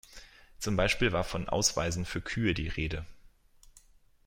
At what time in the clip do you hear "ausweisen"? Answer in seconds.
1.47-2.05